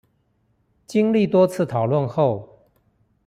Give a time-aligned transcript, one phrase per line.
[0.87, 2.63] 經歷多次討論後